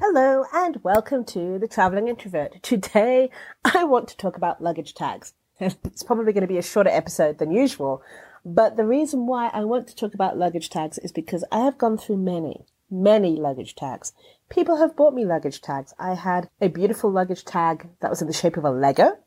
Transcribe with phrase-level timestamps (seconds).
[0.00, 2.62] Hello and welcome to the Traveling Introvert.
[2.62, 3.30] Today
[3.64, 5.34] I want to talk about luggage tags.
[5.60, 8.02] It's probably going to be a shorter episode than usual,
[8.44, 11.78] but the reason why I want to talk about luggage tags is because I have
[11.78, 14.12] gone through many, many luggage tags.
[14.48, 15.94] People have bought me luggage tags.
[15.98, 19.18] I had a beautiful luggage tag that was in the shape of a Lego.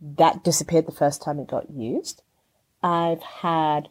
[0.00, 2.22] That disappeared the first time it got used.
[2.82, 3.88] I've had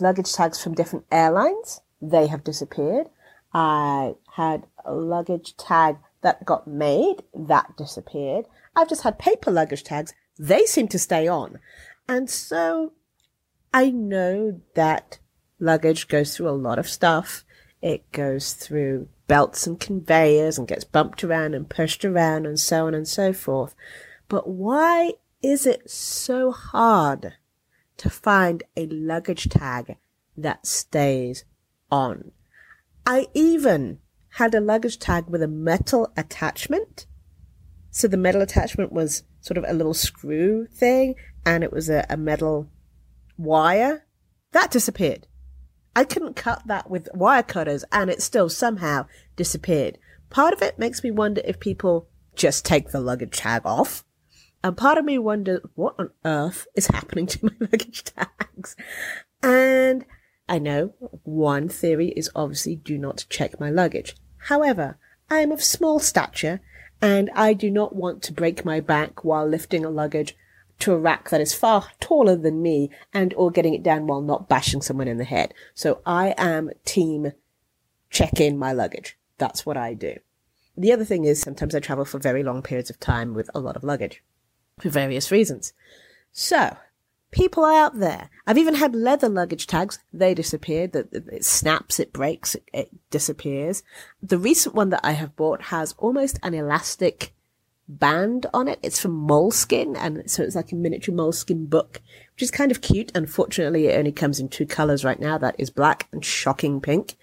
[0.00, 1.80] luggage tags from different airlines.
[2.00, 3.08] They have disappeared.
[3.52, 7.22] I had a luggage tag that got made.
[7.34, 8.46] That disappeared.
[8.76, 10.14] I've just had paper luggage tags.
[10.38, 11.58] They seem to stay on.
[12.08, 12.92] And so
[13.72, 15.18] I know that
[15.58, 17.44] luggage goes through a lot of stuff.
[17.80, 22.86] It goes through belts and conveyors and gets bumped around and pushed around and so
[22.86, 23.74] on and so forth.
[24.28, 27.34] But why is it so hard
[27.98, 29.96] to find a luggage tag
[30.36, 31.44] that stays
[31.90, 32.32] on?
[33.06, 37.06] I even had a luggage tag with a metal attachment.
[37.90, 41.14] So the metal attachment was sort of a little screw thing
[41.46, 42.68] and it was a, a metal
[43.36, 44.04] wire.
[44.52, 45.27] That disappeared.
[45.98, 49.98] I couldn't cut that with wire cutters and it still somehow disappeared.
[50.30, 54.04] Part of it makes me wonder if people just take the luggage tag off.
[54.62, 58.76] And part of me wonders what on earth is happening to my luggage tags.
[59.42, 60.04] And
[60.48, 64.14] I know one theory is obviously do not check my luggage.
[64.46, 66.60] However, I am of small stature
[67.02, 70.36] and I do not want to break my back while lifting a luggage
[70.80, 74.20] to a rack that is far taller than me and or getting it down while
[74.20, 75.54] not bashing someone in the head.
[75.74, 77.32] So I am team
[78.10, 79.16] check in my luggage.
[79.38, 80.18] That's what I do.
[80.76, 83.60] The other thing is sometimes I travel for very long periods of time with a
[83.60, 84.22] lot of luggage
[84.80, 85.72] for various reasons.
[86.32, 86.76] So
[87.32, 89.98] people out there, I've even had leather luggage tags.
[90.12, 90.94] They disappeared.
[90.94, 93.82] It snaps, it breaks, it, it disappears.
[94.22, 97.32] The recent one that I have bought has almost an elastic
[97.88, 98.78] band on it.
[98.82, 102.00] It's from Moleskine, and so it's like a miniature Moleskine book,
[102.34, 103.10] which is kind of cute.
[103.14, 105.38] Unfortunately, it only comes in two colors right now.
[105.38, 107.16] That is black and shocking pink.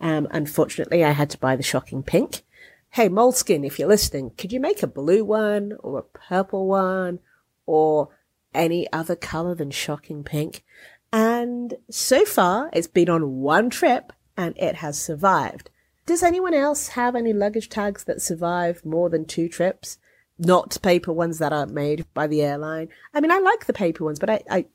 [0.00, 2.42] Um, unfortunately, I had to buy the shocking pink.
[2.90, 7.18] Hey, Moleskine, if you're listening, could you make a blue one or a purple one
[7.66, 8.10] or
[8.54, 10.64] any other color than shocking pink?
[11.12, 15.70] And so far, it's been on one trip and it has survived.
[16.06, 19.98] Does anyone else have any luggage tags that survive more than two trips?
[20.38, 22.88] Not paper ones that are made by the airline.
[23.12, 24.66] I mean, I like the paper ones, but I, I,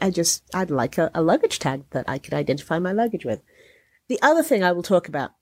[0.00, 3.40] I just, I'd like a, a luggage tag that I could identify my luggage with.
[4.08, 5.32] The other thing I will talk about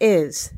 [0.00, 0.52] is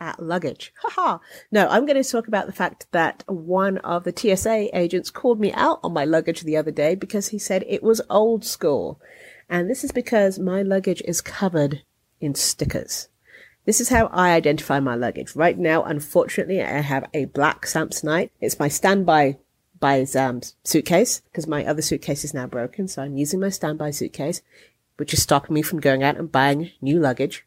[0.00, 0.72] at luggage.
[0.82, 1.18] Haha.
[1.50, 5.40] No, I'm going to talk about the fact that one of the TSA agents called
[5.40, 9.00] me out on my luggage the other day because he said it was old school.
[9.48, 11.82] And this is because my luggage is covered
[12.20, 13.08] in stickers.
[13.64, 15.34] This is how I identify my luggage.
[15.34, 18.30] Right now, unfortunately, I have a black Samsonite.
[18.40, 19.38] It's my standby
[19.80, 22.88] by um, suitcase because my other suitcase is now broken.
[22.88, 24.42] So I'm using my standby suitcase,
[24.96, 27.46] which is stopping me from going out and buying new luggage,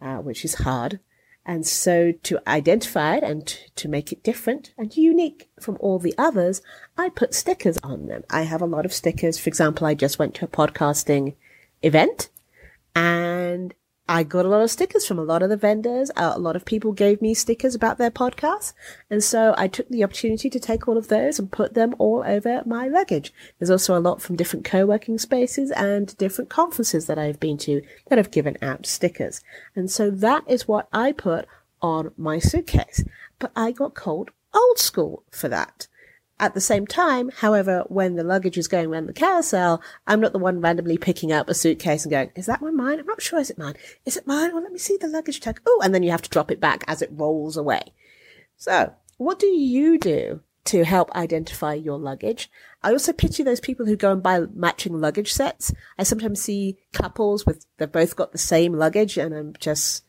[0.00, 1.00] uh, which is hard.
[1.46, 5.98] And so to identify it and to, to make it different and unique from all
[5.98, 6.60] the others,
[6.98, 8.24] I put stickers on them.
[8.28, 9.38] I have a lot of stickers.
[9.38, 11.34] For example, I just went to a podcasting
[11.82, 12.28] event
[12.94, 13.74] and
[14.10, 16.10] I got a lot of stickers from a lot of the vendors.
[16.16, 18.72] Uh, a lot of people gave me stickers about their podcasts.
[19.08, 22.24] And so I took the opportunity to take all of those and put them all
[22.26, 23.32] over my luggage.
[23.60, 27.82] There's also a lot from different co-working spaces and different conferences that I've been to
[28.08, 29.42] that have given out stickers.
[29.76, 31.46] And so that is what I put
[31.80, 33.04] on my suitcase.
[33.38, 35.86] But I got called old school for that.
[36.40, 40.32] At the same time, however, when the luggage is going around the carousel, I'm not
[40.32, 42.98] the one randomly picking up a suitcase and going, is that one mine?
[42.98, 43.38] I'm not sure.
[43.38, 43.74] Is it mine?
[44.06, 44.54] Is it mine?
[44.54, 45.60] Well, let me see the luggage tag.
[45.66, 47.92] Oh, and then you have to drop it back as it rolls away.
[48.56, 52.50] So what do you do to help identify your luggage?
[52.82, 55.74] I also pity those people who go and buy matching luggage sets.
[55.98, 60.04] I sometimes see couples with, they've both got the same luggage and I'm just,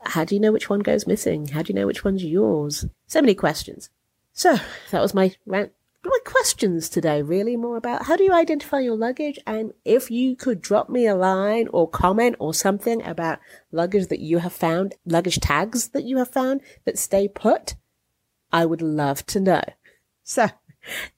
[0.00, 1.48] how do you know which one goes missing?
[1.48, 2.84] How do you know which one's yours?
[3.06, 3.88] So many questions.
[4.32, 4.56] So
[4.90, 5.72] that was my rant.
[6.02, 10.34] My questions today really more about how do you identify your luggage and if you
[10.34, 13.38] could drop me a line or comment or something about
[13.70, 17.74] luggage that you have found, luggage tags that you have found that stay put,
[18.50, 19.62] I would love to know.
[20.24, 20.48] So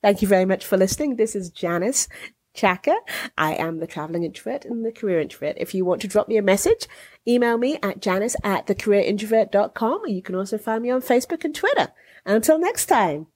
[0.03, 1.15] thank you very much for listening.
[1.15, 2.09] This is Janice
[2.55, 2.97] Chaka.
[3.39, 5.57] I am the traveling introvert and the career introvert.
[5.59, 6.89] If you want to drop me a message,
[7.27, 11.55] email me at janice at thecareerintrovert.com or you can also find me on Facebook and
[11.55, 11.93] Twitter.
[12.25, 13.27] Until next time.